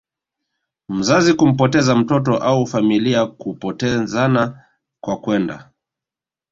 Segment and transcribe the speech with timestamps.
[0.89, 4.63] mzazi kumpoteza mtoto au familia kupotezana
[5.01, 5.69] kwa kwenda